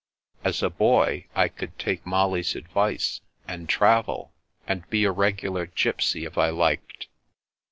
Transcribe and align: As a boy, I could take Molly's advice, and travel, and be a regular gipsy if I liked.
As 0.43 0.63
a 0.63 0.71
boy, 0.71 1.27
I 1.35 1.47
could 1.47 1.77
take 1.77 2.07
Molly's 2.07 2.55
advice, 2.55 3.21
and 3.47 3.69
travel, 3.69 4.33
and 4.65 4.89
be 4.89 5.03
a 5.03 5.11
regular 5.11 5.67
gipsy 5.67 6.25
if 6.25 6.39
I 6.39 6.49
liked. 6.49 7.05